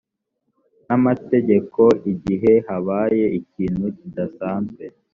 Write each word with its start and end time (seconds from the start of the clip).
n 0.87 0.89
amategeko 0.97 1.81
igihe 2.11 2.53
habaye 2.67 3.25
ikintu 3.39 3.85
kidasanzwe 3.97 4.83